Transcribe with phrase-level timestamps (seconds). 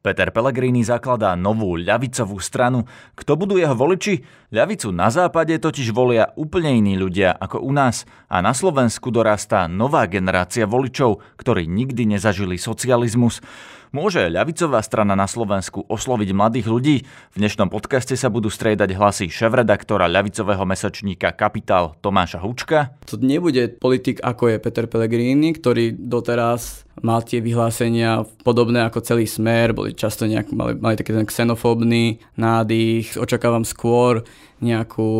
[0.00, 2.88] Peter Pellegrini zakladá novú ľavicovú stranu.
[3.12, 4.24] Kto budú jeho voliči?
[4.48, 9.68] Ľavicu na západe totiž volia úplne iní ľudia ako u nás a na Slovensku dorastá
[9.68, 13.44] nová generácia voličov, ktorí nikdy nezažili socializmus.
[13.90, 16.96] Môže ľavicová strana na Slovensku osloviť mladých ľudí?
[17.34, 22.94] V dnešnom podcaste sa budú striedať hlasy šéf-redaktora ľavicového mesačníka Kapitál Tomáša Hučka.
[23.10, 29.26] To nebude politik ako je Peter Pellegrini, ktorý doteraz mal tie vyhlásenia podobné ako celý
[29.26, 33.18] smer, boli často nejak, mali, mali taký ten xenofóbny nádych.
[33.18, 34.22] Očakávam skôr
[34.62, 35.10] nejakú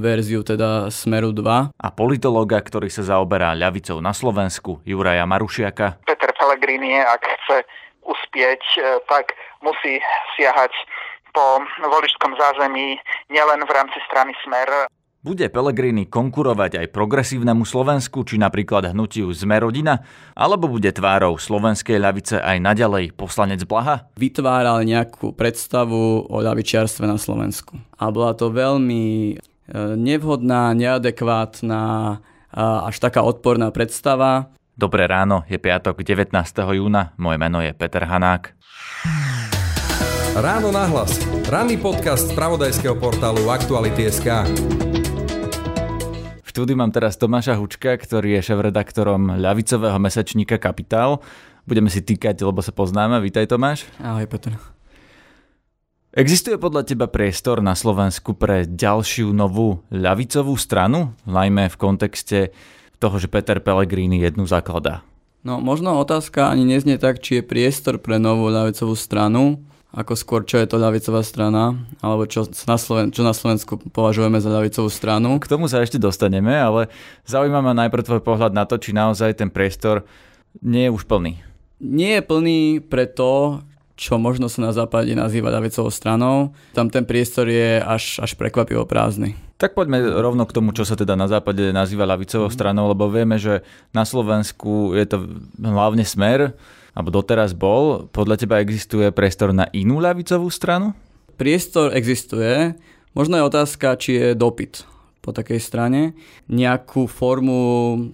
[0.00, 1.76] verziu teda Smeru 2.
[1.76, 6.00] A politológa, ktorý sa zaoberá ľavicou na Slovensku, Juraja Marušiaka.
[6.08, 10.00] Peter Pellegrini, ak chce uspieť, e, tak musí
[10.36, 10.72] siahať
[11.34, 14.86] po voličskom zázemí nielen v rámci strany Smer.
[15.24, 20.04] Bude Pelegrini konkurovať aj progresívnemu Slovensku, či napríklad hnutiu Sme rodina,
[20.36, 24.04] alebo bude tvárou slovenskej ľavice aj naďalej poslanec Blaha?
[24.20, 27.80] Vytváral nejakú predstavu o ľavičiarstve na Slovensku.
[27.96, 29.36] A bola to veľmi e,
[29.96, 31.82] nevhodná, neadekvátna,
[32.54, 34.54] až taká odporná predstava.
[34.74, 36.34] Dobré ráno, je piatok 19.
[36.74, 38.58] júna, moje meno je Peter Hanák.
[40.34, 41.14] Ráno nahlas.
[41.46, 44.26] Ranný podcast z pravodajského portálu Aktuality.sk
[46.42, 51.22] V štúdiu mám teraz Tomáša Hučka, ktorý je šéf-redaktorom ľavicového mesačníka Kapitál.
[51.70, 53.22] Budeme si týkať, lebo sa poznáme.
[53.22, 53.86] Vítaj Tomáš.
[54.02, 54.58] Ahoj Peter.
[56.18, 62.38] Existuje podľa teba priestor na Slovensku pre ďalšiu novú ľavicovú stranu, najmä v kontexte
[62.98, 65.06] toho, že Peter Pellegrini jednu zakladá?
[65.44, 69.60] No možno otázka ani neznie tak, či je priestor pre novú ľavicovú stranu,
[69.94, 74.40] ako skôr čo je to ľavicová strana, alebo čo na, Sloven- čo na Slovensku považujeme
[74.40, 75.36] za ľavicovú stranu.
[75.38, 76.90] K tomu sa ešte dostaneme, ale
[77.28, 80.02] zaujíma ma najprv tvoj pohľad na to, či naozaj ten priestor
[80.64, 81.38] nie je už plný.
[81.78, 83.60] Nie je plný preto,
[83.94, 86.50] čo možno sa na západe nazýva ľavicovou stranou.
[86.74, 89.38] Tam ten priestor je až, až prekvapivo prázdny.
[89.54, 92.54] Tak poďme rovno k tomu, čo sa teda na západe nazýva ľavicovou mhm.
[92.54, 93.62] stranou, lebo vieme, že
[93.94, 95.16] na Slovensku je to
[95.62, 96.58] hlavne smer,
[96.94, 98.10] alebo doteraz bol.
[98.10, 100.94] Podľa teba existuje priestor na inú ľavicovú stranu?
[101.34, 102.78] Priestor existuje.
[103.14, 104.86] Možno je otázka, či je dopyt
[105.22, 106.14] po takej strane.
[106.46, 107.58] Nejakú formu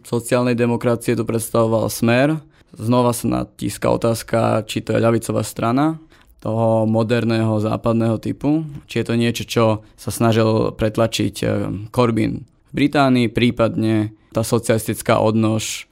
[0.06, 2.40] sociálnej demokracie tu predstavoval smer.
[2.76, 5.98] Znova sa natíska otázka, či to je ľavicová strana
[6.40, 9.64] toho moderného západného typu, či je to niečo, čo
[9.94, 11.50] sa snažil pretlačiť eh,
[11.92, 15.90] Corbyn v Británii, prípadne tá socialistická odnož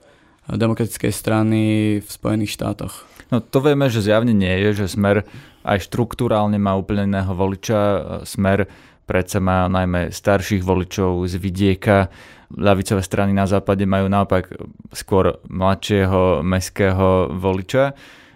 [0.49, 1.61] demokratickej strany
[2.01, 3.05] v Spojených štátoch.
[3.29, 5.29] No to vieme, že zjavne nie je, že Smer
[5.67, 7.79] aj štruktúrálne má úplne iného voliča.
[8.25, 8.65] Smer
[9.05, 12.09] predsa má najmä starších voličov z vidieka.
[12.49, 14.49] Ľavicové strany na západe majú naopak
[14.97, 17.93] skôr mladšieho meského voliča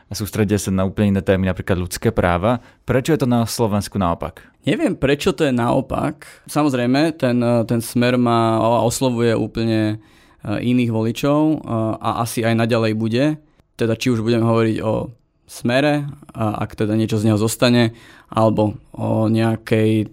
[0.08, 2.60] a sústredia sa na úplne iné témy, napríklad ľudské práva.
[2.84, 4.44] Prečo je to na Slovensku naopak?
[4.68, 6.44] Neviem, prečo to je naopak.
[6.44, 9.96] Samozrejme, ten, ten smer má, oslovuje úplne
[10.44, 11.56] e, iných voličov e,
[11.96, 13.40] a asi aj naďalej bude.
[13.80, 15.08] Teda či už budeme hovoriť o
[15.48, 17.96] smere, ak teda niečo z neho zostane,
[18.32, 20.08] alebo o nejakej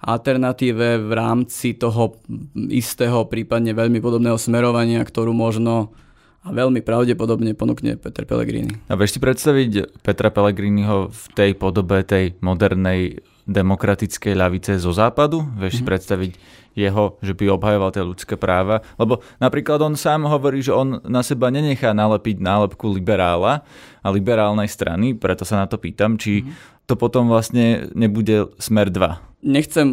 [0.00, 2.16] alternatíve v rámci toho
[2.56, 5.92] istého, prípadne veľmi podobného smerovania, ktorú možno
[6.40, 8.72] a veľmi pravdepodobne ponúkne Peter Pellegrini.
[8.88, 15.44] A vieš si predstaviť Petra Pellegriniho v tej podobe tej modernej demokratickej ľavice zo západu?
[15.44, 15.76] Vieš mm-hmm.
[15.76, 15.90] si mhm.
[15.92, 16.32] predstaviť
[16.70, 18.80] jeho, že by obhajoval tie ľudské práva?
[18.96, 23.60] Lebo napríklad on sám hovorí, že on na seba nenechá nalepiť nálepku liberála
[24.00, 26.88] a liberálnej strany, preto sa na to pýtam, či mm-hmm.
[26.88, 29.88] to potom vlastne nebude smer 2 nechcem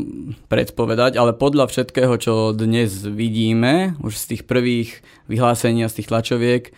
[0.52, 4.90] predpovedať, ale podľa všetkého, čo dnes vidíme, už z tých prvých
[5.32, 6.74] vyhlásení a z tých tlačoviek, eh,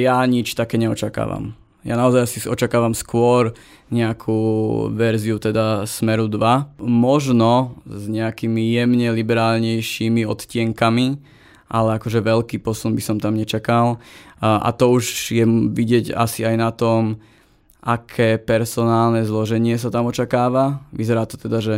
[0.00, 1.56] ja nič také neočakávam.
[1.86, 3.54] Ja naozaj si očakávam skôr
[3.94, 4.34] nejakú
[4.90, 11.22] verziu teda Smeru 2, možno s nejakými jemne liberálnejšími odtienkami,
[11.70, 14.02] ale akože veľký posun by som tam nečakal.
[14.42, 17.22] A to už je vidieť asi aj na tom,
[17.86, 20.82] aké personálne zloženie sa tam očakáva.
[20.90, 21.76] Vyzerá to teda, že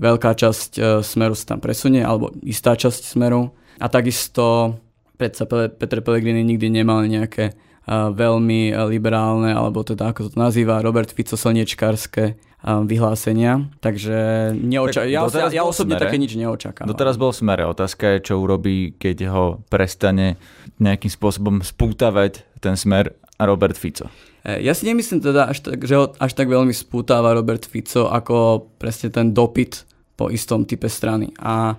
[0.00, 3.52] veľká časť e, smeru sa tam presunie, alebo istá časť smeru.
[3.76, 4.80] A takisto
[5.20, 7.54] predsa Petr Pellegrini nikdy nemal nejaké e,
[7.92, 14.16] veľmi liberálne, alebo teda ako to nazýva Robert Fico slniečkárske vyhlásenia, takže
[14.56, 16.88] neoča- tak ja, ja, ja osobne smere, také nič neočakám.
[16.88, 17.68] Doteraz bol v smere.
[17.68, 20.40] Otázka je, čo urobí, keď ho prestane
[20.80, 24.08] nejakým spôsobom spútavať ten smer a Robert Fico.
[24.44, 28.12] E, ja si nemyslím teda, až tak, že ho až tak veľmi spútáva Robert Fico,
[28.12, 31.32] ako presne ten dopyt po istom type strany.
[31.40, 31.74] A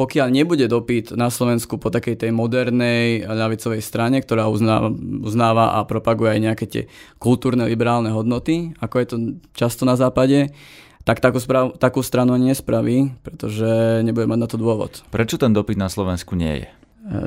[0.00, 4.88] pokiaľ nebude dopyt na Slovensku po takej tej modernej ľavicovej strane, ktorá uznáva,
[5.20, 6.82] uznáva a propaguje aj nejaké tie
[7.20, 9.16] kultúrne liberálne hodnoty, ako je to
[9.52, 10.56] často na západe,
[11.04, 15.04] tak takú, sprav, takú stranu nespraví, pretože nebude mať na to dôvod.
[15.12, 16.68] Prečo ten dopyt na Slovensku nie je?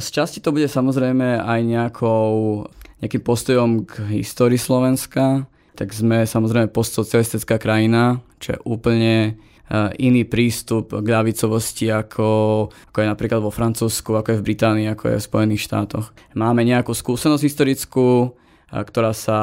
[0.02, 2.66] Z časti to bude samozrejme aj nejakou,
[3.04, 5.44] nejakým postojom k histórii Slovenska,
[5.76, 9.32] tak sme samozrejme postsocialistická krajina, čo je úplne e,
[10.00, 12.28] iný prístup k ľavicovosti ako,
[12.72, 16.16] ako je napríklad vo Francúzsku, ako je v Británii, ako je v Spojených štátoch.
[16.32, 18.08] Máme nejakú skúsenosť historickú,
[18.72, 19.40] e, ktorá sa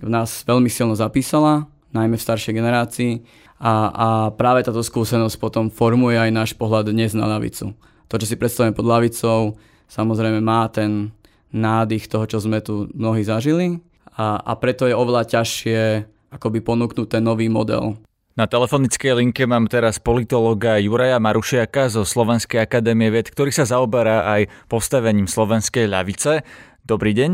[0.00, 3.12] v nás veľmi silno zapísala, najmä v staršej generácii
[3.60, 7.76] a, a práve táto skúsenosť potom formuje aj náš pohľad dnes na ľavicu.
[8.08, 9.60] To, čo si predstavujeme pod ľavicou,
[9.90, 11.12] samozrejme má ten
[11.50, 13.82] nádych toho, čo sme tu mnohí zažili,
[14.14, 15.80] a, a preto je oveľa ťažšie
[16.30, 17.98] akoby ponúknuť ten nový model.
[18.38, 24.24] Na telefonickej linke mám teraz politologa Juraja Marušiaka zo Slovenskej akadémie vied, ktorý sa zaoberá
[24.38, 26.46] aj postavením slovenskej ľavice.
[26.86, 27.30] Dobrý deň.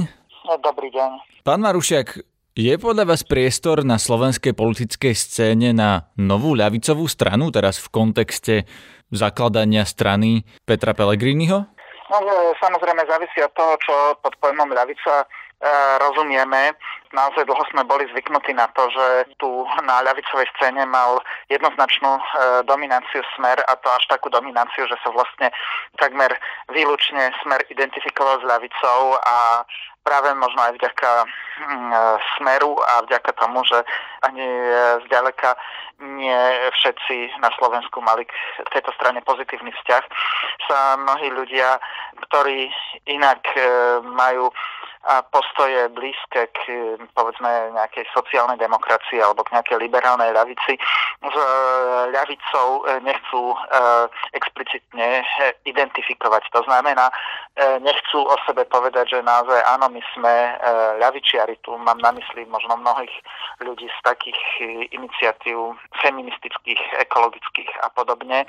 [0.48, 1.10] No, dobrý deň.
[1.44, 2.24] Pán Marušiak,
[2.56, 8.54] je podľa vás priestor na slovenskej politickej scéne na novú ľavicovú stranu, teraz v kontexte
[9.12, 11.68] zakladania strany Petra Pellegriniho?
[12.06, 12.18] No,
[12.62, 15.26] samozrejme závisí od toho, čo pod pojmom ľavica
[15.56, 16.76] E, rozumieme.
[17.16, 21.16] Naozaj dlho sme boli zvyknutí na to, že tu na ľavicovej scéne mal
[21.48, 22.22] jednoznačnú e,
[22.68, 25.48] dominanciu smer a to až takú dominanciu, že sa vlastne
[25.96, 26.28] takmer
[26.68, 29.64] výlučne smer identifikoval s ľavicou a
[30.04, 32.00] práve možno aj vďaka mm, e,
[32.36, 33.80] smeru a vďaka tomu, že
[34.28, 34.44] ani
[35.08, 35.56] zďaleka
[36.20, 36.36] nie
[36.76, 38.32] všetci na Slovensku mali k
[38.76, 40.04] tejto strane pozitívny vzťah,
[40.68, 41.80] sa mnohí ľudia,
[42.16, 42.72] ktorí
[43.06, 43.44] inak
[44.02, 44.50] majú
[45.06, 46.60] a postoje blízke k
[47.14, 50.74] povedzme nejakej sociálnej demokracii alebo k nejakej liberálnej ľavici
[51.22, 51.46] s e,
[52.10, 53.56] ľavicou e, nechcú e,
[54.34, 55.22] explicitne
[55.62, 56.50] identifikovať.
[56.52, 57.08] To znamená,
[57.80, 60.34] nechcú o sebe povedať, že naozaj áno, my sme
[61.00, 61.56] ľavičiari.
[61.64, 63.12] Tu mám na mysli možno mnohých
[63.64, 64.40] ľudí z takých
[64.92, 65.72] iniciatív
[66.04, 68.44] feministických, ekologických a podobne,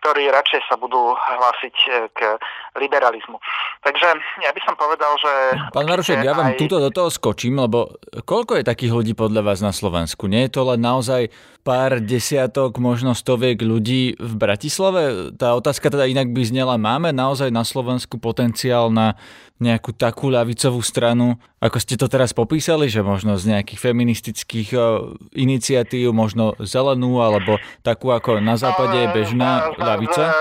[0.00, 1.76] ktorí radšej sa budú hlásiť
[2.16, 2.40] k
[2.80, 3.36] liberalizmu.
[3.84, 4.08] Takže
[4.40, 5.32] ja by som povedal, že...
[5.76, 6.60] Pán Marušek, ja vám aj...
[6.60, 7.96] túto do toho skočím, lebo
[8.28, 10.28] koľko je takých ľudí podľa vás na Slovensku?
[10.28, 11.32] Nie je to len naozaj
[11.64, 15.32] pár desiatok, možno stoviek ľudí v Bratislave?
[15.40, 19.16] Tá otázka teda inak by znela, máme naozaj na Slovensku potenciál na
[19.56, 24.76] nejakú takú ľavicovú stranu, ako ste to teraz popísali, že možno z nejakých feministických
[25.32, 30.36] iniciatív, možno zelenú, alebo takú ako na západe je bežná ľavica?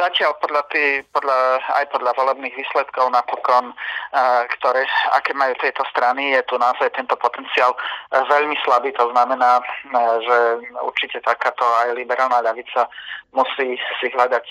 [0.00, 6.32] Zatiaľ podľa tý, podľa, aj podľa volebných výsledkov napokon, uh, ktoré, aké majú tieto strany,
[6.32, 8.96] je tu naozaj tento potenciál uh, veľmi slabý.
[8.96, 10.36] To znamená, uh, že
[10.80, 12.88] určite takáto aj liberálna ľavica
[13.36, 14.42] musí si hľadať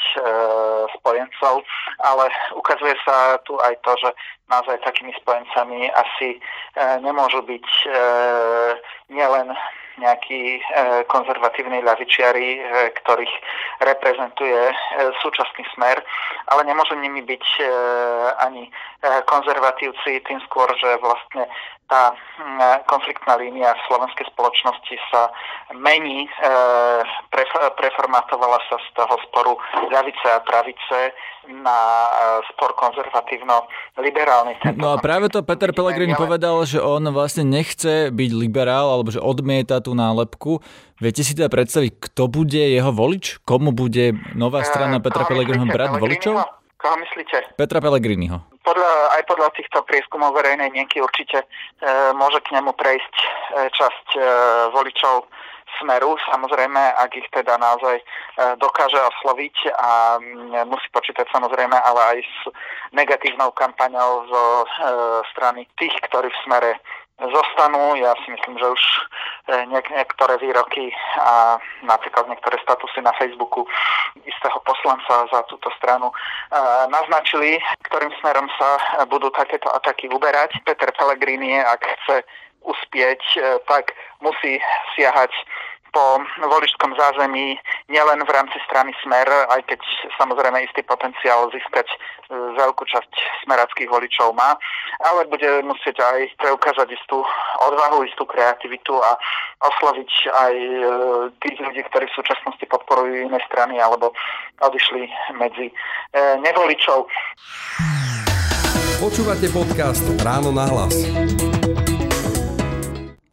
[0.95, 1.65] spojencov,
[1.99, 4.09] ale ukazuje sa tu aj to, že
[4.47, 6.39] naozaj takými spojencami asi
[7.03, 7.67] nemôžu byť
[9.11, 9.51] nielen
[9.99, 10.63] nejakí
[11.11, 12.63] konzervatívni ľavičiari,
[13.03, 13.33] ktorých
[13.83, 14.71] reprezentuje
[15.19, 15.99] súčasný smer,
[16.49, 17.63] ale nemôžu nimi byť e,
[18.41, 18.71] ani e,
[19.29, 21.45] konzervatívci, tým skôr, že vlastne
[21.89, 22.13] tá
[22.85, 25.33] konfliktná línia v slovenskej spoločnosti sa
[25.73, 26.29] mení, e,
[27.77, 29.53] preformatovala sa z toho sporu
[29.89, 31.13] ľavice a pravice
[31.49, 32.05] na
[32.53, 34.77] spor konzervatívno-liberálny.
[34.77, 39.17] No a práve to Peter Pellegrini povedal, že on vlastne nechce byť liberál, alebo že
[39.17, 40.59] odmieta tú nálepku.
[40.99, 43.39] Viete si teda predstaviť, kto bude jeho volič?
[43.47, 46.35] Komu bude nová strana Petra Pellegriniho brať voličov?
[46.79, 47.59] Koho myslíte?
[47.59, 48.39] Petra Pellegriniho.
[48.63, 51.45] Podľa, aj podľa týchto prieskumov verejnej mienky určite e,
[52.15, 53.27] môže k nemu prejsť e,
[53.73, 54.19] časť e,
[54.71, 55.27] voličov
[55.77, 58.03] smeru, samozrejme, ak ich teda naozaj e,
[58.57, 62.37] dokáže osloviť a m, musí počítať samozrejme ale aj s
[62.95, 64.67] negatívnou kampaňou zo e,
[65.35, 66.71] strany tých, ktorí v smere
[67.19, 67.99] zostanú.
[67.99, 68.99] Ja si myslím, že už e,
[69.67, 73.67] niek- niektoré výroky a napríklad niektoré statusy na Facebooku
[74.23, 76.15] istého poslanca za túto stranu e,
[76.87, 77.59] naznačili,
[77.91, 80.63] ktorým smerom sa budú takéto ataky uberať.
[80.63, 82.23] Peter Pellegrini, ak chce
[82.63, 83.91] uspieť, e, tak
[84.23, 84.59] musí
[84.95, 85.31] siahať
[85.89, 87.57] po voličskom zázemí
[87.89, 89.81] nielen v rámci strany Smer, aj keď
[90.17, 91.97] samozrejme istý potenciál získať e,
[92.57, 93.11] veľkú časť
[93.45, 94.55] smerackých voličov má,
[95.01, 97.25] ale bude musieť aj preukázať istú
[97.65, 99.17] odvahu, istú kreativitu a
[99.65, 100.73] osloviť aj e,
[101.41, 104.13] tých ľudí, ktorí v súčasnosti podporujú iné strany alebo
[104.61, 105.73] odišli medzi e,
[106.45, 107.09] nevoličov.
[108.99, 111.48] Počúvate podcast Ráno na hlas.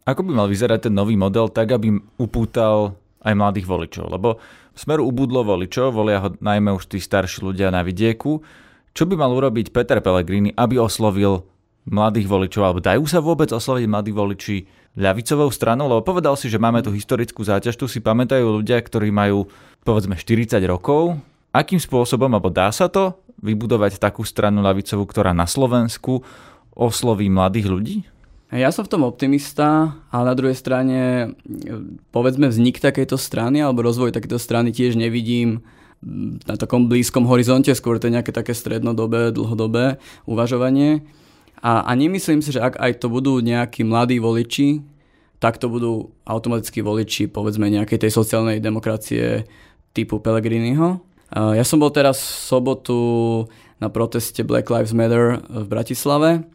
[0.07, 2.95] Ako by mal vyzerať ten nový model tak, aby upútal
[3.27, 4.07] aj mladých voličov?
[4.07, 4.39] Lebo
[4.71, 8.39] Smeru ubudlo voličov, volia ho najmä už tí starší ľudia na vidieku.
[8.95, 11.43] Čo by mal urobiť Peter Pellegrini, aby oslovil
[11.89, 14.57] mladých voličov, alebo dajú sa vôbec osloviť mladí voliči
[14.97, 19.11] ľavicovou stranou, lebo povedal si, že máme tu historickú záťaž, tu si pamätajú ľudia, ktorí
[19.11, 19.47] majú
[19.83, 21.19] povedzme 40 rokov.
[21.51, 26.21] Akým spôsobom, alebo dá sa to vybudovať takú stranu ľavicovú, ktorá na Slovensku
[26.75, 27.97] osloví mladých ľudí?
[28.47, 31.31] Ja som v tom optimista, ale na druhej strane
[32.15, 35.67] povedzme vznik takejto strany alebo rozvoj takejto strany tiež nevidím
[36.47, 41.03] na takom blízkom horizonte, skôr to je nejaké také strednodobé, dlhodobé uvažovanie.
[41.59, 44.79] A, a nemyslím si, že ak aj to budú nejakí mladí voliči,
[45.43, 49.43] tak to budú automaticky voliči povedzme nejakej tej sociálnej demokracie
[49.91, 51.03] typu Pellegriniho.
[51.35, 52.99] Ja som bol teraz v sobotu
[53.83, 56.47] na proteste Black Lives Matter v Bratislave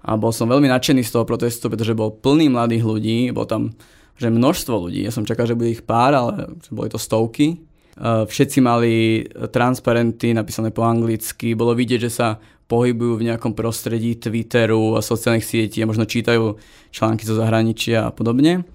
[0.00, 3.76] a bol som veľmi nadšený z toho protestu, pretože bol plný mladých ľudí, bol tam
[4.20, 7.56] že množstvo ľudí, ja som čakal, že bude ich pár, ale boli to stovky.
[8.00, 12.36] Všetci mali transparenty napísané po anglicky, bolo vidieť, že sa
[12.68, 16.60] pohybujú v nejakom prostredí Twitteru a sociálnych sietí a možno čítajú
[16.92, 18.68] články zo zahraničia a podobne.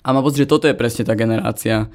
[0.00, 1.92] A mám pocit, že toto je presne tá generácia,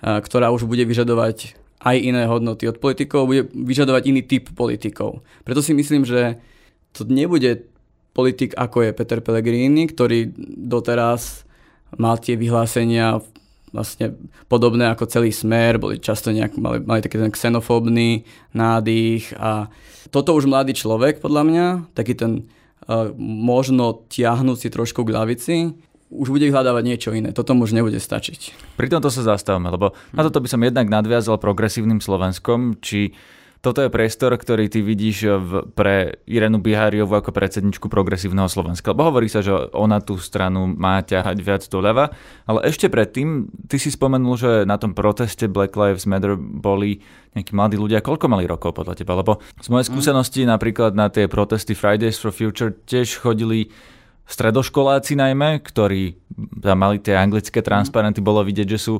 [0.00, 5.20] ktorá už bude vyžadovať aj iné hodnoty od politikov, bude vyžadovať iný typ politikov.
[5.44, 6.40] Preto si myslím, že
[6.96, 7.68] to nebude
[8.20, 10.28] politik ako je Peter Pellegrini, ktorý
[10.68, 11.48] doteraz
[11.96, 13.24] mal tie vyhlásenia
[13.72, 14.18] vlastne
[14.50, 19.70] podobné ako celý smer, boli často nejak, mali, mali taký ten xenofóbny nádych a
[20.10, 22.50] toto už mladý človek podľa mňa, taký ten
[22.90, 25.56] uh, možno tiahnúci trošku k ľavici,
[26.10, 27.30] už bude hľadávať niečo iné.
[27.30, 28.74] Toto už nebude stačiť.
[28.74, 33.14] Pri tomto sa zastavme, lebo na toto by som jednak nadviazal progresívnym Slovenskom, či
[33.60, 38.96] toto je priestor, ktorý ty vidíš v, pre Irenu Biháriovu ako predsedničku progresívneho Slovenska.
[38.96, 42.08] Lebo hovorí sa, že ona tú stranu má ťahať viac doľava,
[42.48, 47.04] ale ešte predtým, ty si spomenul, že na tom proteste Black Lives Matter boli
[47.36, 48.00] nejakí mladí ľudia.
[48.00, 49.20] Koľko mali rokov podľa teba?
[49.20, 50.48] Lebo z mojej skúsenosti mm.
[50.56, 53.68] napríklad na tie protesty Fridays for Future tiež chodili
[54.30, 56.16] stredoškoláci najmä, ktorí
[56.62, 58.94] mali tie anglické transparenty, bolo vidieť, že sú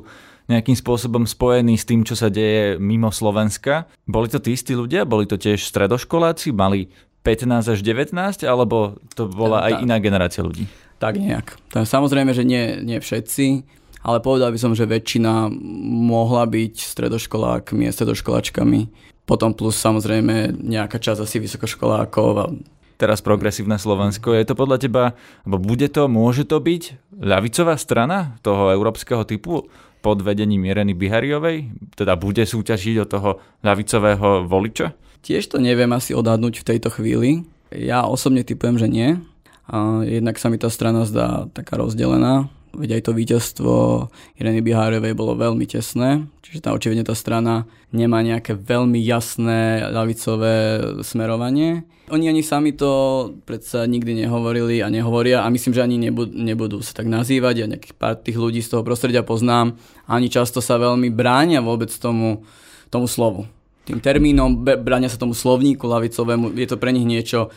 [0.49, 3.89] nejakým spôsobom spojený s tým, čo sa deje mimo Slovenska.
[4.09, 5.05] Boli to tí istí ľudia?
[5.05, 6.55] Boli to tiež stredoškoláci?
[6.55, 6.89] Mali
[7.21, 8.15] 15 až 19?
[8.47, 10.65] Alebo to bola aj iná generácia ľudí?
[10.97, 11.57] Tak nejak.
[11.73, 13.65] Samozrejme, že nie, nie všetci,
[14.05, 15.49] ale povedal by som, že väčšina
[16.09, 18.79] mohla byť stredoškolákmi a stredoškoláčkami.
[19.25, 22.45] Potom plus samozrejme nejaká časť asi vysokoškolákov a
[23.01, 24.37] teraz progresívne Slovensko.
[24.37, 25.03] Je to podľa teba,
[25.41, 29.65] alebo bude to, môže to byť ľavicová strana toho európskeho typu?
[30.01, 31.69] Pod vedením Ireny Bihariovej?
[31.93, 33.29] Teda bude súťažiť od toho
[33.61, 34.97] ľavicového voliča?
[35.21, 37.45] Tiež to neviem asi odhadnúť v tejto chvíli.
[37.69, 39.21] Ja osobne typujem, že nie.
[39.69, 42.49] A jednak sa mi tá strana zdá taká rozdelená.
[42.71, 43.73] Veď aj to víťazstvo
[44.39, 50.79] Ireny Bihárovej bolo veľmi tesné, čiže tá očividne tá strana nemá nejaké veľmi jasné ľavicové
[51.03, 51.83] smerovanie.
[52.07, 56.77] Oni ani sami to predsa nikdy nehovorili a nehovoria a myslím, že ani nebudú, nebudú
[56.79, 57.53] sa tak nazývať.
[57.63, 59.75] Ja nejakých pár tých ľudí z toho prostredia poznám
[60.07, 62.47] a ani často sa veľmi bránia vôbec tomu,
[62.87, 63.51] tomu slovu.
[63.83, 67.51] Tým termínom bránia sa tomu slovníku lavicovému, je to pre nich niečo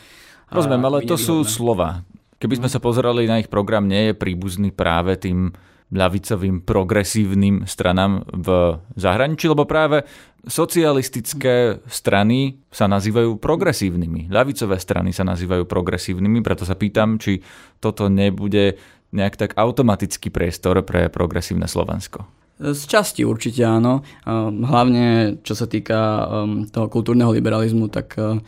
[0.54, 2.04] Rozumiem, ale to sú slova.
[2.38, 5.54] Keby sme sa pozerali na ich program, nie je príbuzný práve tým
[5.94, 10.02] ľavicovým progresívnym stranám v zahraničí, lebo práve
[10.42, 14.28] socialistické strany sa nazývajú progresívnymi.
[14.32, 17.40] Ľavicové strany sa nazývajú progresívnymi, preto sa pýtam, či
[17.78, 18.76] toto nebude
[19.14, 22.26] nejak tak automatický priestor pre progresívne Slovensko.
[22.54, 24.06] Z časti určite áno.
[24.26, 28.38] Hlavne čo sa týka um, toho kultúrneho liberalizmu, tak uh,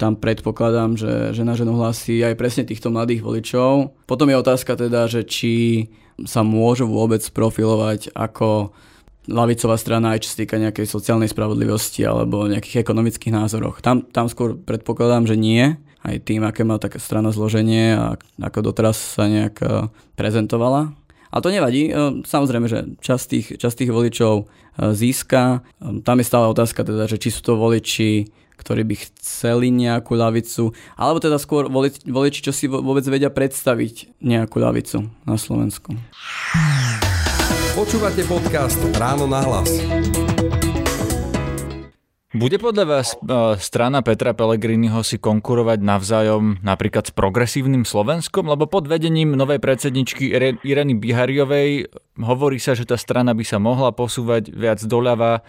[0.00, 3.92] tam predpokladám, že, že na ženu hlasí aj presne týchto mladých voličov.
[4.08, 5.86] Potom je otázka teda, že či
[6.24, 8.72] sa môžu vôbec profilovať ako
[9.28, 13.84] lavicová strana, aj čo sa týka nejakej sociálnej spravodlivosti alebo nejakých ekonomických názoroch.
[13.84, 18.72] Tam, tam skôr predpokladám, že nie, aj tým, aké má taká strana zloženie a ako
[18.72, 20.96] doteraz sa nejak e, prezentovala.
[21.30, 24.44] A to nevadí, e, samozrejme, že časť tých, časť tých voličov e,
[24.96, 25.60] získa.
[26.02, 30.76] Tam je stále otázka teda, že či sú to voliči ktorí by chceli nejakú lavicu,
[31.00, 35.96] alebo teda skôr voliči, čo si vôbec vedia predstaviť nejakú lavicu na Slovensku.
[37.72, 39.72] Počúvate podcast Ráno na hlas.
[42.30, 48.46] Bude podľa vás e, strana Petra Pellegriniho si konkurovať navzájom napríklad s progresívnym Slovenskom?
[48.46, 50.30] Lebo pod vedením novej predsedničky
[50.62, 51.90] Ireny Bihariovej
[52.22, 55.42] hovorí sa, že tá strana by sa mohla posúvať viac doľava.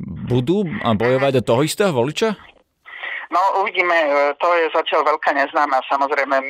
[0.00, 2.40] Budú a bojovať o toho istého voliča?
[3.32, 5.80] No uvidíme, e, to je zatiaľ veľká neznáma.
[5.88, 6.46] Samozrejme, e,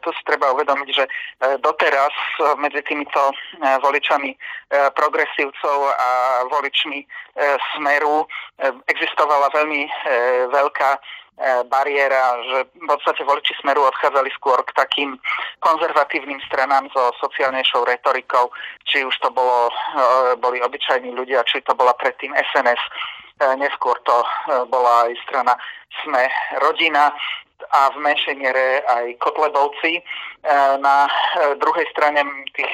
[0.00, 1.10] tu si treba uvedomiť, že e,
[1.60, 2.12] doteraz
[2.56, 4.32] medzi týmito voličami
[4.96, 6.08] progresívcov a
[6.48, 7.04] voličmi
[7.76, 8.24] Smeru
[8.88, 9.84] existovala veľmi
[10.48, 10.90] veľká
[11.68, 15.10] bariéra, že v podstate voliči Smeru odchádzali skôr k takým
[15.60, 18.48] konzervatívnym stranám so sociálnejšou retorikou,
[18.88, 19.68] či už to bolo,
[20.40, 22.80] boli obyčajní ľudia, či to bola predtým SNS
[23.58, 24.16] neskôr to
[24.70, 25.54] bola aj strana
[26.00, 26.24] Sme
[26.64, 27.12] rodina
[27.70, 29.98] a v menšej miere aj Kotlebovci.
[29.98, 30.02] E,
[30.82, 31.12] na e,
[31.62, 32.72] druhej strane tých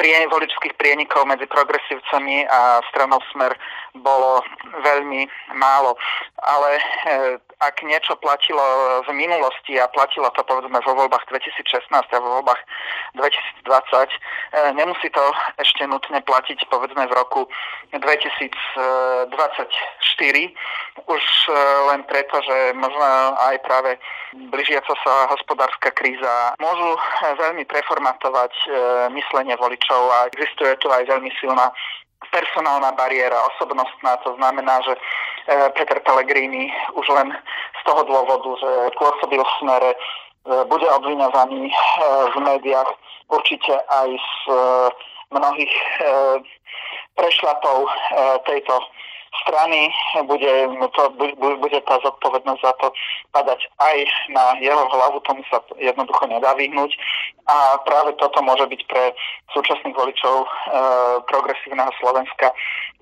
[0.00, 3.52] voličských prienikov medzi progresívcami a stranou Smer
[4.00, 4.40] bolo
[4.80, 5.28] veľmi
[5.60, 5.92] málo.
[6.40, 6.80] Ale
[7.60, 8.64] ak niečo platilo
[9.04, 12.62] v minulosti a platilo to povedzme vo voľbách 2016 a vo voľbách
[13.20, 15.24] 2020, nemusí to
[15.60, 17.44] ešte nutne platiť povedzme v roku
[17.92, 19.28] 2024
[21.04, 21.22] už
[21.92, 23.04] len preto, že možno
[23.36, 23.98] aj práve
[24.52, 26.96] blížiaca sa hospodárska kríza môžu
[27.42, 28.66] veľmi preformatovať e,
[29.14, 31.72] myslenie voličov a existuje tu aj veľmi silná
[32.30, 34.20] personálna bariéra, osobnostná.
[34.22, 35.00] To znamená, že e,
[35.74, 37.34] Peter Pellegrini už len
[37.78, 39.90] z toho dôvodu, že pôsobil v smere,
[40.72, 41.68] bude obviňovaný
[42.32, 42.90] v médiách
[43.28, 44.36] určite aj z
[45.28, 45.74] mnohých
[47.12, 47.84] prešlapov
[48.48, 48.80] tejto
[49.46, 49.90] strany
[50.26, 50.52] bude,
[50.94, 51.02] to,
[51.38, 52.88] bude tá zodpovednosť za to
[53.30, 53.96] padať aj
[54.34, 56.90] na jeho hlavu, tomu sa jednoducho nedá vyhnúť
[57.46, 59.14] a práve toto môže byť pre
[59.54, 60.48] súčasných voličov e,
[61.30, 62.50] progresívneho Slovenska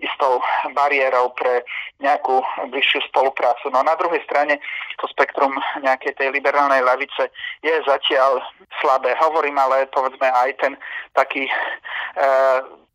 [0.00, 0.40] istou
[0.76, 1.64] bariérou pre
[2.00, 3.72] nejakú bližšiu spoluprácu.
[3.72, 4.60] No na druhej strane
[5.00, 7.32] to spektrum nejakej tej liberálnej lavice
[7.64, 8.40] je zatiaľ
[8.80, 9.16] slabé.
[9.16, 10.72] Hovorím ale povedzme aj ten
[11.16, 11.52] taký e,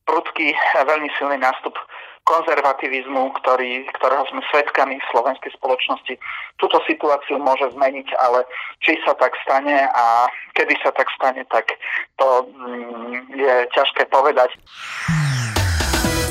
[0.06, 0.52] prudký,
[0.90, 1.76] veľmi silný nástup
[2.24, 6.16] konzervativizmu, ktorý, ktorého sme svedkami v slovenskej spoločnosti.
[6.56, 8.48] Túto situáciu môže zmeniť, ale
[8.80, 11.76] či sa tak stane a kedy sa tak stane, tak
[12.16, 14.56] to mm, je ťažké povedať.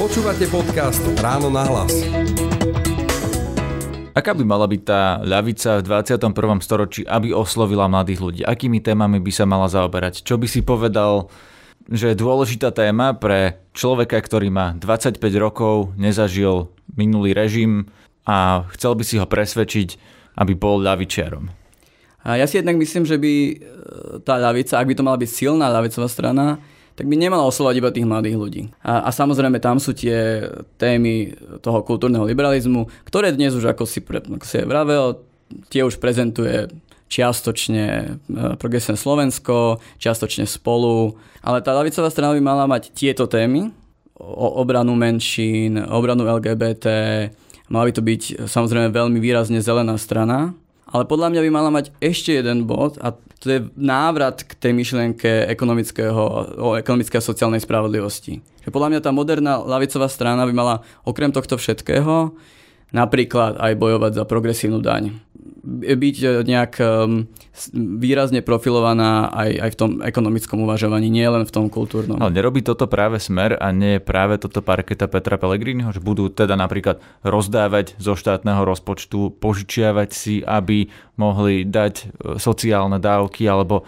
[0.00, 1.92] Počúvate podcast Ráno na hlas.
[4.12, 6.61] Aká by mala byť tá ľavica v 21.
[6.61, 8.42] storočí, aby oslovila mladých ľudí?
[8.44, 10.20] Akými témami by sa mala zaoberať?
[10.20, 11.32] Čo by si povedal
[11.90, 17.88] že je dôležitá téma pre človeka, ktorý má 25 rokov, nezažil minulý režim
[18.22, 19.88] a chcel by si ho presvedčiť,
[20.38, 21.50] aby bol ľavičiarom.
[22.22, 23.54] A ja si jednak myslím, že by e,
[24.22, 26.62] tá ľavica, ak by to mala byť silná ľavicová strana,
[26.94, 28.62] tak by nemala oslovať iba tých mladých ľudí.
[28.85, 30.44] A, a samozrejme tam sú tie
[30.78, 35.18] témy toho kultúrneho liberalizmu, ktoré dnes už, ako si, ako si vravel,
[35.72, 36.68] tie už prezentuje
[37.12, 38.07] čiastočne e,
[38.57, 41.20] Progresné Slovensko, čiastočne spolu.
[41.44, 43.68] Ale tá lavicová strana by mala mať tieto témy,
[44.16, 46.87] o obranu menšín, obranu LGBT,
[47.68, 50.57] mala by to byť samozrejme veľmi výrazne zelená strana,
[50.92, 54.72] ale podľa mňa by mala mať ešte jeden bod a to je návrat k tej
[54.77, 56.20] myšlienke ekonomického,
[56.62, 58.38] o ekonomickej a sociálnej spravodlivosti.
[58.62, 62.37] Že podľa mňa tá moderná lavicová strana by mala okrem tohto všetkého
[62.92, 65.16] napríklad aj bojovať za progresívnu daň
[65.64, 66.72] byť e, nejak
[67.77, 72.18] výrazne profilovaná aj, aj v tom ekonomickom uvažovaní, nie len v tom kultúrnom.
[72.18, 76.33] Ale nerobí toto práve smer a nie je práve toto parketa Petra Pellegriniho, že budú
[76.33, 82.05] teda napríklad rozdávať zo štátneho rozpočtu, požičiavať si, aby mohli dať e,
[82.40, 83.87] sociálne dávky alebo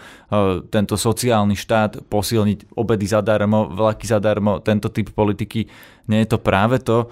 [0.69, 5.69] tento sociálny štát posilniť obedy zadarmo, vlaky zadarmo, tento typ politiky.
[6.09, 7.07] Nie je to práve to,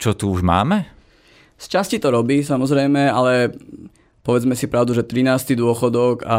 [0.00, 0.99] čo tu už máme?
[1.60, 3.52] Z časti to robí samozrejme, ale
[4.24, 5.52] povedzme si pravdu, že 13.
[5.60, 6.38] dôchodok a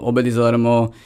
[0.00, 0.96] obedy zadarmo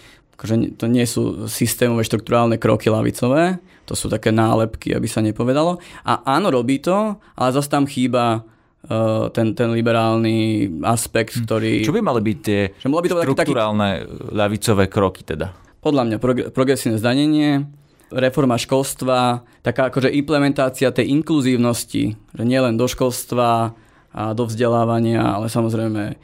[0.40, 5.76] akože to nie sú systémové štruktúrálne kroky lavicové, to sú také nálepky, aby sa nepovedalo.
[6.08, 11.42] A áno, robí to, ale zase tam chýba uh, ten, ten liberálny aspekt, hm.
[11.44, 11.72] ktorý...
[11.84, 14.32] Čo by mali byť tie že by to štruktúrálne taký...
[14.32, 15.52] ľavicové kroky teda?
[15.84, 16.16] Podľa mňa
[16.56, 17.68] progresívne zdanenie,
[18.11, 23.75] reforma školstva, taká akože implementácia tej inkluzívnosti, že nielen do školstva
[24.11, 26.14] a do vzdelávania, ale samozrejme e,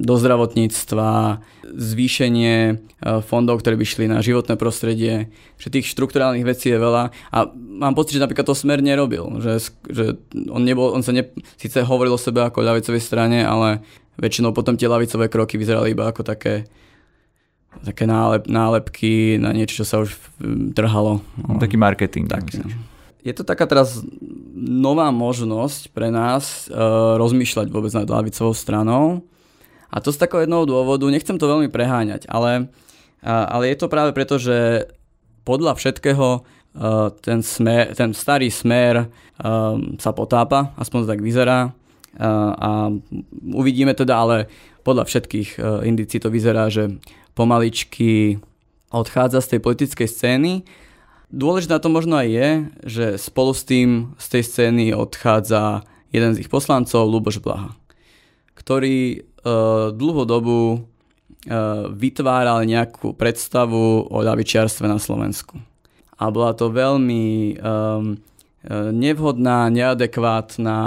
[0.00, 2.74] do zdravotníctva, zvýšenie e,
[3.20, 5.28] fondov, ktoré by šli na životné prostredie,
[5.60, 7.12] že tých štruktúrálnych vecí je veľa.
[7.28, 10.16] A mám pocit, že napríklad to Smer nerobil, že, že
[10.48, 11.28] on, nebol, on sa ne,
[11.60, 13.84] síce hovoril o sebe ako ľavicovej strane, ale
[14.16, 16.64] väčšinou potom tie ľavicové kroky vyzerali iba ako také
[17.82, 20.14] také nálep, nálepky na niečo, čo sa už
[20.76, 21.24] trhalo.
[21.40, 22.30] No, taký marketing.
[22.30, 22.44] Tak,
[23.24, 24.04] je to taká teraz
[24.54, 29.24] nová možnosť pre nás uh, rozmýšľať vôbec nad lavicovou stranou.
[29.88, 32.68] A to z takého jednoho dôvodu, nechcem to veľmi preháňať, ale,
[33.24, 34.84] uh, ale je to práve preto, že
[35.48, 39.08] podľa všetkého uh, ten, smer, ten starý smer
[39.40, 41.72] um, sa potápa, aspoň to tak vyzerá.
[42.60, 42.94] a
[43.56, 44.36] uvidíme teda, ale
[44.84, 47.00] podľa všetkých indicí to vyzerá, že
[47.32, 48.38] pomaličky
[48.94, 50.52] odchádza z tej politickej scény.
[51.34, 52.48] Dôležité na to možno aj je,
[52.86, 55.82] že spolu s tým z tej scény odchádza
[56.14, 57.74] jeden z ich poslancov, Luboš Blaha,
[58.54, 60.80] ktorý uh, dlhú dobu uh,
[61.90, 65.58] vytváral nejakú predstavu o ľavičiarstve na Slovensku.
[66.14, 68.14] A bola to veľmi um,
[68.94, 70.78] nevhodná, neadekvátna,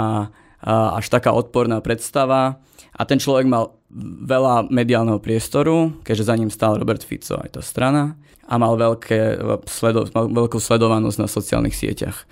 [0.64, 2.58] až taká odporná predstava.
[2.98, 3.78] A ten človek mal
[4.26, 8.18] veľa mediálneho priestoru, keďže za ním stál Robert Fico, aj tá strana,
[8.48, 12.26] a mal, veľké, sledo, mal veľkú sledovanosť na sociálnych sieťach.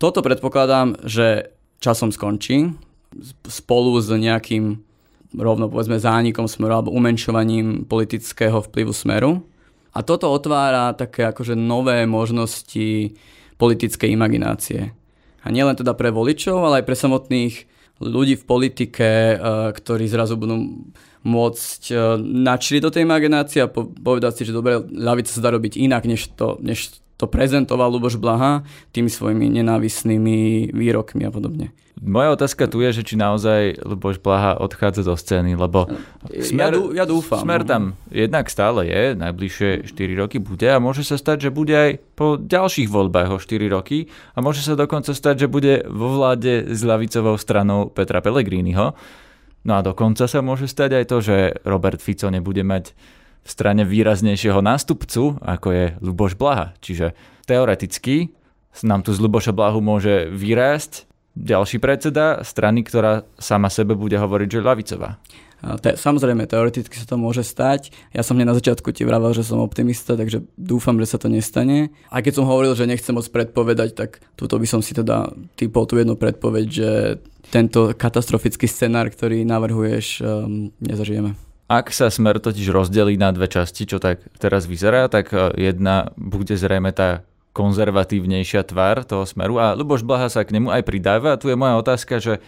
[0.00, 2.72] Toto predpokladám, že časom skončí
[3.46, 4.82] spolu s nejakým
[5.38, 9.42] rovno povedzme zánikom smeru alebo umenšovaním politického vplyvu smeru.
[9.94, 13.14] A toto otvára také akože nové možnosti
[13.54, 14.90] politickej imaginácie.
[15.44, 17.54] A nielen teda pre voličov, ale aj pre samotných
[18.00, 19.38] ľudí v politike, eh,
[19.70, 20.88] ktorí zrazu budú
[21.24, 25.80] môcť eh, načriť do tej imaginácie a povedať si, že dobre, ľavica sa dá robiť
[25.80, 31.72] inak, než to, než to prezentoval Luboš Blaha tými svojimi nenávisnými výrokmi a podobne.
[31.94, 35.86] Moja otázka tu je, že či naozaj Luboš Blaha odchádza zo scény, lebo
[36.26, 37.40] smer, ja, dú, ja dúfam.
[37.40, 37.68] Smer no.
[37.70, 42.02] tam jednak stále je, najbližšie 4 roky bude a môže sa stať, že bude aj
[42.18, 46.66] po ďalších voľbách o 4 roky a môže sa dokonca stať, že bude vo vláde
[46.66, 48.98] s ľavicovou stranou Petra Pellegriniho.
[49.64, 52.92] No a dokonca sa môže stať aj to, že Robert Fico nebude mať
[53.44, 56.76] v strane výraznejšieho nástupcu, ako je Luboš Blaha.
[56.80, 57.16] Čiže
[57.48, 58.32] teoreticky
[58.82, 61.06] nám tu z Luboša Blahu môže vyrásť
[61.38, 65.10] ďalší predseda strany, ktorá sama sebe bude hovoriť, že ľavicová.
[65.80, 67.88] Te, samozrejme, teoreticky sa to môže stať.
[68.12, 71.32] Ja som hneď na začiatku ti vravel, že som optimista, takže dúfam, že sa to
[71.32, 71.88] nestane.
[72.12, 75.88] A keď som hovoril, že nechcem moc predpovedať, tak túto by som si teda typol
[75.88, 76.90] tú jednu predpoveď, že
[77.48, 81.32] tento katastrofický scenár, ktorý navrhuješ, um, nezažijeme.
[81.64, 86.12] Ak sa smer totiž rozdelí na dve časti, čo tak teraz vyzerá, tak uh, jedna
[86.20, 87.24] bude zrejme tá
[87.54, 91.56] konzervatívnejšia tvár toho smeru a Luboš Blaha sa k nemu aj pridáva a tu je
[91.56, 92.42] moja otázka, že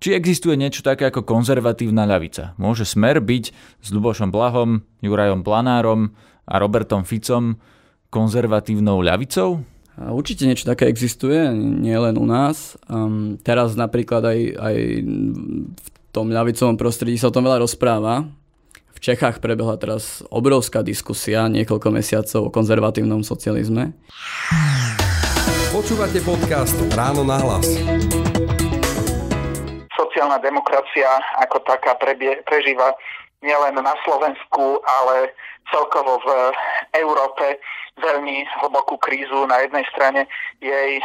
[0.00, 2.56] či existuje niečo také ako konzervatívna ľavica?
[2.56, 3.44] Môže smer byť
[3.84, 6.16] s Lubošom Blahom, Jurajom Planárom
[6.48, 7.60] a Robertom Ficom
[8.08, 9.60] konzervatívnou ľavicou?
[10.00, 12.80] Určite niečo také existuje, nie len u nás.
[12.88, 14.76] Um, teraz napríklad aj, aj
[15.68, 18.24] v tom ľavicovom prostredí sa o tom veľa rozpráva.
[18.96, 23.92] V Čechách prebehla teraz obrovská diskusia niekoľko mesiacov o konzervatívnom socializme.
[25.70, 27.68] Počúvate podcast Ráno na hlas.
[30.10, 31.06] Sociálna demokracia
[31.38, 32.98] ako taká prebie, prežíva
[33.46, 35.30] nielen na Slovensku, ale
[35.70, 36.28] celkovo v
[36.98, 37.62] Európe
[37.94, 39.46] veľmi hlbokú krízu.
[39.46, 40.26] Na jednej strane
[40.58, 41.04] jej e,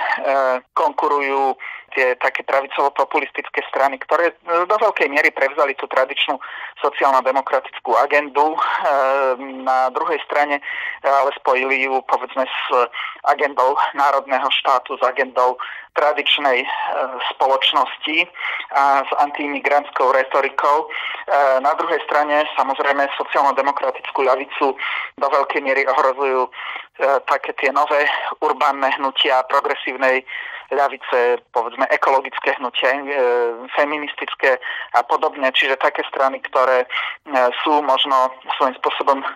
[0.74, 1.54] konkurujú
[1.94, 6.42] tie také pravicovo-populistické strany, ktoré e, do veľkej miery prevzali tú tradičnú
[6.82, 8.58] sociálno-demokratickú agendu.
[8.58, 8.60] E,
[9.62, 10.64] na druhej strane e,
[11.06, 12.62] ale spojili ju povedzme s
[13.30, 15.62] agendou národného štátu, s agendou
[15.96, 16.68] tradičnej
[17.34, 18.28] spoločnosti
[18.76, 20.92] a s antiimigrantskou retorikou.
[21.64, 24.76] Na druhej strane samozrejme sociálno-demokratickú ľavicu
[25.16, 26.52] do veľkej miery ohrozujú
[27.28, 28.08] také tie nové
[28.44, 30.28] urbánne hnutia progresívnej
[30.74, 33.02] ľavice, povedzme ekologické hnutie, e,
[33.78, 34.58] feministické
[34.98, 36.88] a podobne, čiže také strany, ktoré e,
[37.62, 39.28] sú možno svojím spôsobom e,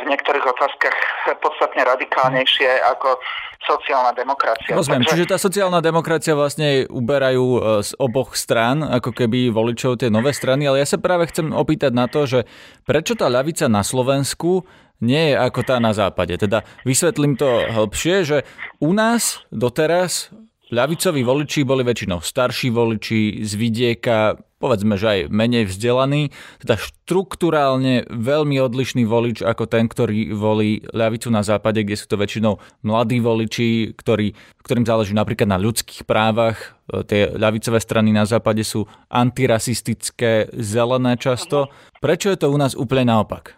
[0.00, 0.96] v niektorých otázkach
[1.44, 3.20] podstatne radikálnejšie ako
[3.66, 4.72] sociálna demokracia.
[4.72, 5.12] Rozumiem, Takže...
[5.12, 10.68] čiže tá sociálna demokracia vlastne uberajú z oboch strán, ako keby voličov tie nové strany,
[10.68, 12.44] ale ja sa práve chcem opýtať na to, že
[12.84, 14.64] prečo tá ľavica na Slovensku
[15.04, 16.36] nie je ako tá na západe.
[16.40, 18.38] Teda vysvetlím to hĺbšie, že
[18.80, 20.32] u nás doteraz
[20.72, 28.02] ľavicoví voliči boli väčšinou starší voliči z vidieka, povedzme, že aj menej vzdelaní, teda štruktúrálne
[28.10, 33.22] veľmi odlišný volič ako ten, ktorý volí ľavicu na západe, kde sú to väčšinou mladí
[33.22, 34.34] voliči, ktorí,
[34.66, 36.74] ktorým záleží napríklad na ľudských právach.
[37.06, 41.70] Tie ľavicové strany na západe sú antirasistické, zelené často.
[42.02, 43.54] Prečo je to u nás úplne naopak?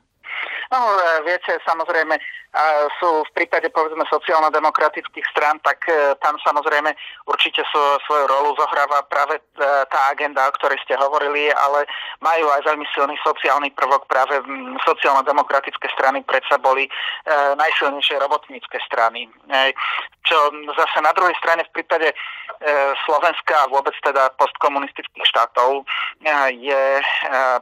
[0.69, 2.21] No, e, viete, samozrejme,
[3.01, 6.93] sú v prípade povedzme sociálno-demokratických stran, tak e, tam samozrejme
[7.29, 7.61] určite
[8.05, 9.43] svoju rolu zohráva práve e,
[9.89, 11.89] tá agenda, o ktorej ste hovorili, ale
[12.21, 14.09] majú aj veľmi silný sociálny prvok.
[14.09, 14.41] Práve
[14.85, 16.89] sociálno-demokratické strany predsa boli
[17.57, 19.29] najsilnejšie robotnícke strany.
[20.25, 20.37] Čo
[20.73, 22.13] zase na druhej strane v prípade
[23.05, 25.85] Slovenska a vôbec teda postkomunistických štátov
[26.51, 26.85] je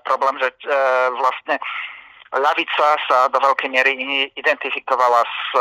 [0.07, 0.49] problém, že
[1.19, 1.59] vlastne
[2.35, 3.93] Ľavica sa do veľkej miery
[4.35, 5.61] identifikovala s e,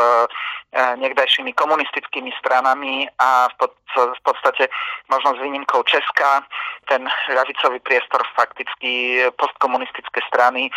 [0.98, 4.68] niekdajšími komunistickými stranami a v podstate
[5.08, 6.44] možno s výnimkou Česka
[6.90, 10.68] ten ľavicový priestor fakticky postkomunistické strany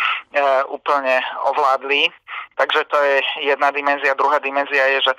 [0.72, 1.20] úplne
[1.52, 2.08] ovládli.
[2.56, 4.16] Takže to je jedna dimenzia.
[4.16, 5.12] Druhá dimenzia je, že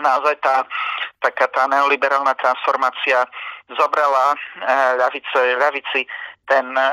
[0.00, 0.64] naozaj tá,
[1.20, 3.26] taká tá neoliberálna transformácia
[3.76, 4.36] zobrala
[4.96, 6.08] ľavice, ľavici
[6.46, 6.88] ten e,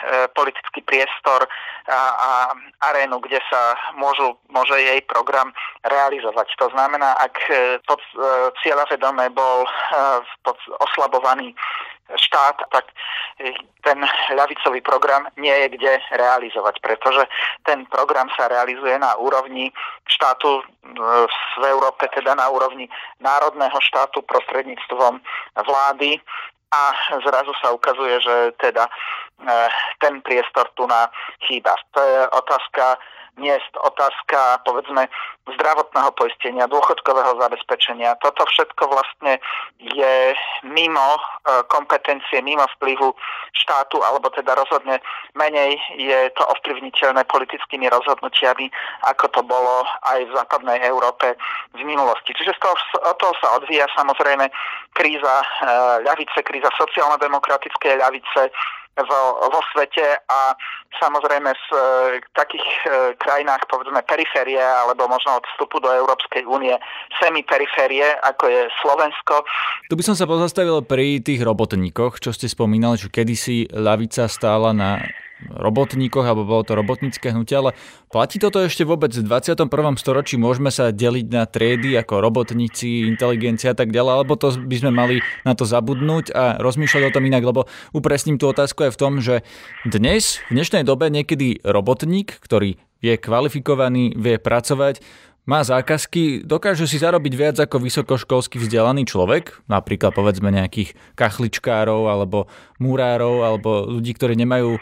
[0.00, 1.44] E, politický priestor
[1.84, 2.30] a, a
[2.88, 5.52] arénu, kde sa môžu, môže jej program
[5.84, 6.56] realizovať.
[6.56, 9.68] To znamená, ak e, pod e, cieľavedomé bol
[10.40, 11.52] pod oslabovaný
[12.16, 12.88] štát, tak
[13.84, 13.98] ten
[14.32, 17.28] ľavicový program nie je kde realizovať, pretože
[17.68, 19.68] ten program sa realizuje na úrovni
[20.08, 20.64] štátu
[21.60, 22.88] v Európe, teda na úrovni
[23.20, 25.20] národného štátu prostredníctvom
[25.54, 26.18] vlády
[26.70, 26.94] a
[27.26, 31.10] zrazu sa ukazuje, že teda e, ten priestor tu na
[31.42, 31.74] chýba.
[31.94, 32.98] To je otázka
[33.38, 35.06] miest, otázka povedzme
[35.54, 38.18] zdravotného poistenia, dôchodkového zabezpečenia.
[38.22, 39.42] Toto všetko vlastne
[39.78, 41.20] je mimo e,
[41.66, 43.10] kompetencie, mimo vplyvu
[43.54, 45.02] štátu, alebo teda rozhodne
[45.34, 48.70] menej je to ovplyvniteľné politickými rozhodnutiami,
[49.10, 51.34] ako to bolo aj v západnej Európe
[51.74, 52.30] v minulosti.
[52.36, 52.76] Čiže z toho,
[53.10, 54.46] od toho sa odvíja samozrejme
[54.94, 55.46] kríza e,
[56.06, 58.54] ľavice, kríza sociálno-demokratickej ľavice,
[58.98, 60.54] vo, vo svete a
[60.98, 61.78] samozrejme v e,
[62.34, 66.74] takých e, krajinách, povedzme periférie alebo možno od vstupu do Európskej únie
[67.22, 69.46] semiperiférie, ako je Slovensko.
[69.86, 74.74] Tu by som sa pozastavil pri tých robotníkoch, čo ste spomínali, že kedysi ľavica stála
[74.74, 75.00] na
[75.48, 77.72] robotníkoch, alebo bolo to robotnícke hnutie, ale
[78.10, 79.70] platí toto ešte vôbec v 21.
[79.94, 80.34] storočí?
[80.34, 84.90] Môžeme sa deliť na triedy ako robotníci, inteligencia a tak ďalej, alebo to by sme
[84.90, 89.00] mali na to zabudnúť a rozmýšľať o tom inak, lebo upresním tú otázku aj v
[89.00, 89.46] tom, že
[89.86, 95.00] dnes, v dnešnej dobe niekedy robotník, ktorý je kvalifikovaný, vie pracovať,
[95.48, 102.46] má zákazky, dokáže si zarobiť viac ako vysokoškolský vzdelaný človek, napríklad povedzme nejakých kachličkárov alebo
[102.76, 104.76] múrárov alebo ľudí, ktorí nemajú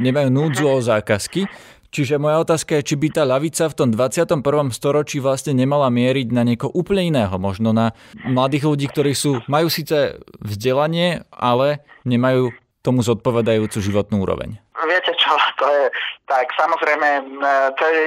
[0.00, 1.44] nemajú núdzu o zákazky.
[1.90, 4.42] Čiže moja otázka je, či by tá ľavica v tom 21.
[4.72, 7.96] storočí vlastne nemala mieriť na nieko úplne iného, možno na
[8.26, 12.54] mladých ľudí, ktorí sú, majú síce vzdelanie, ale nemajú
[12.86, 14.62] tomu zodpovedajúcu životnú úroveň.
[14.86, 15.84] Viete čo, to je
[16.30, 17.38] tak, samozrejme,
[17.74, 18.04] to je,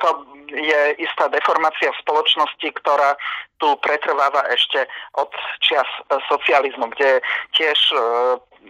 [0.00, 0.08] to
[0.52, 3.16] je istá deformácia v spoločnosti, ktorá
[3.60, 4.84] tu pretrváva ešte
[5.16, 5.28] od
[5.60, 5.88] čias
[6.28, 7.24] socializmu, kde
[7.56, 7.96] tiež e,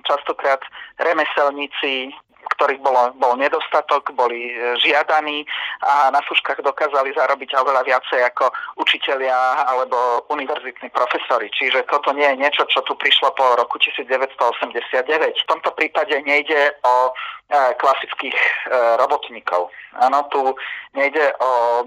[0.06, 0.62] častokrát
[1.02, 2.14] remeselníci,
[2.46, 5.44] ktorých bolo, bol nedostatok, boli e, žiadaní
[5.80, 11.48] a na súškach dokázali zarobiť oveľa viacej ako učitelia alebo univerzitní profesori.
[11.52, 15.44] Čiže toto nie je niečo, čo tu prišlo po roku 1989.
[15.44, 17.12] V tomto prípade nejde o e,
[17.80, 18.50] klasických e,
[19.00, 19.72] robotníkov.
[19.94, 20.42] Áno, tu
[20.94, 21.82] nejde o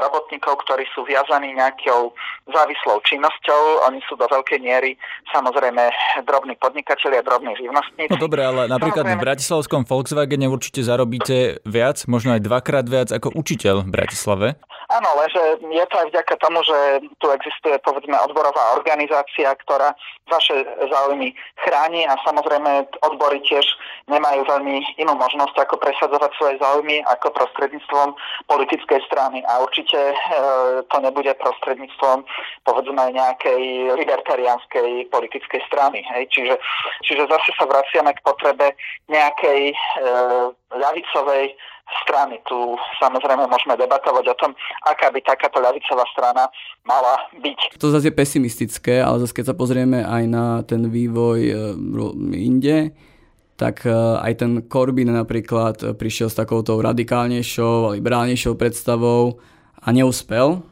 [0.00, 2.12] robotníkov, ktorí sú viazaní nejakou
[2.48, 3.88] závislou činnosťou.
[3.88, 4.96] Oni sú do veľkej miery
[5.32, 5.88] samozrejme
[6.24, 8.12] drobní podnikatelia, drobní živnostníci.
[8.12, 9.20] No dobre, ale napríklad samozrejme...
[9.20, 14.56] v Bratislavskom Volkswagene určite zarobíte viac, možno aj dvakrát viac ako učiteľ v Bratislave.
[14.90, 19.94] Áno, lenže je to aj vďaka tomu, že tu existuje povedzme odborová organizácia, ktorá
[20.26, 21.30] vaše záujmy
[21.62, 23.62] chráni a samozrejme odbory tiež
[24.10, 28.18] nemajú veľmi inú možnosť ako presadzovať svoje záujmy ako prostredníctvom
[28.50, 30.14] politickej strany a určite e,
[30.82, 32.26] to nebude prostredníctvom
[32.66, 36.02] povedzme nejakej libertariánskej politickej strany.
[36.02, 36.34] Hej?
[36.34, 36.54] Čiže,
[37.06, 38.74] čiže zase sa vraciame k potrebe
[39.06, 39.70] nejakej
[40.70, 41.56] ľavicovej
[42.02, 42.38] strany.
[42.46, 42.56] Tu
[43.02, 44.50] samozrejme môžeme debatovať o tom,
[44.86, 46.46] aká by takáto ľavicová strana
[46.86, 47.78] mala byť.
[47.78, 51.54] To zase je pesimistické, ale zase keď sa pozrieme aj na ten vývoj e,
[52.38, 52.94] inde,
[53.58, 59.42] tak e, aj ten Corbyn napríklad prišiel s takouto radikálnejšou, liberálnejšou predstavou
[59.82, 60.62] a neúspel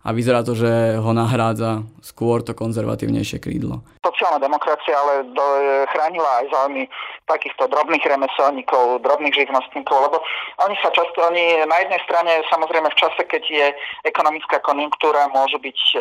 [0.00, 3.84] a vyzerá to, že ho nahrádza skôr to konzervatívnejšie krídlo.
[4.10, 6.82] Sociálna demokracia ale do, e, chránila aj záujmy
[7.30, 10.18] takýchto drobných remeselníkov, drobných živnostníkov, lebo
[10.66, 13.66] oni sa často, oni na jednej strane samozrejme v čase, keď je
[14.10, 15.96] ekonomická konjunktúra, môžu byť e,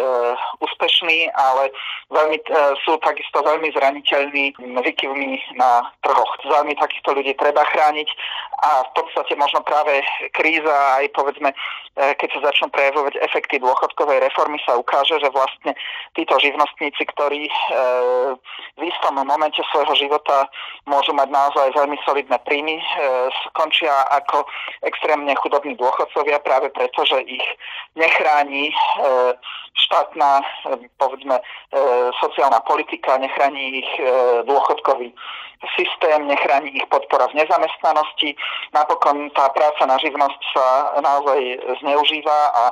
[0.65, 1.69] úspešní, ale
[2.09, 2.45] veľmi, e,
[2.81, 6.33] sú takisto veľmi zraniteľní vykyvmi na trhoch.
[6.49, 8.09] Záujmy takýchto ľudí treba chrániť
[8.65, 10.01] a v podstate možno práve
[10.33, 11.55] kríza aj povedzme, e,
[12.17, 15.75] keď sa začnú prejavovať efekty dôchodkov, dôchodkovej reformy sa ukáže, že vlastne
[16.15, 17.53] títo živnostníci, ktorí e,
[18.79, 20.47] v istom momente svojho života
[20.87, 22.85] môžu mať naozaj veľmi solidné príjmy, e,
[23.49, 24.47] skončia ako
[24.85, 27.45] extrémne chudobní dôchodcovia práve preto, že ich
[27.95, 28.75] nechráni e,
[29.79, 30.43] štátna,
[30.99, 31.39] povedzme,
[32.19, 33.91] sociálna politika, nechráni ich
[34.43, 35.15] dôchodkový
[35.75, 38.35] systém, nechráni ich podpora v nezamestnanosti.
[38.71, 40.67] Napokon tá práca na živnosť sa
[41.03, 41.39] naozaj
[41.83, 42.63] zneužíva a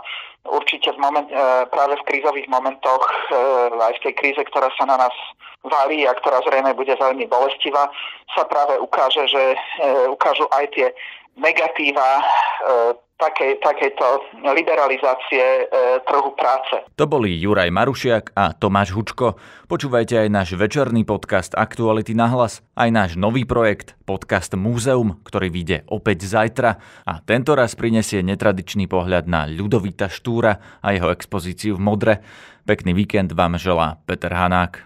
[0.49, 1.27] určite v moment,
[1.71, 3.03] práve v krízových momentoch,
[3.75, 5.15] aj v tej kríze, ktorá sa na nás
[5.67, 7.91] valí a ktorá zrejme bude veľmi bolestivá,
[8.36, 9.43] sa práve ukáže, že
[10.07, 10.88] ukážu aj tie
[11.38, 12.23] negatíva
[13.17, 14.06] takej, takejto
[14.53, 15.63] liberalizácie e,
[16.06, 16.86] trhu práce.
[16.95, 19.36] To boli Juraj Marušiak a Tomáš Hučko.
[19.65, 25.49] Počúvajte aj náš večerný podcast Aktuality na hlas, aj náš nový projekt Podcast Múzeum, ktorý
[25.49, 31.75] vyjde opäť zajtra a tento raz prinesie netradičný pohľad na Ľudovita Štúra a jeho expozíciu
[31.75, 32.13] v Modre.
[32.69, 34.86] Pekný víkend vám želá Peter Hanák.